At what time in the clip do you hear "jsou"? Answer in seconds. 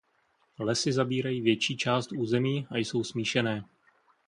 2.77-3.03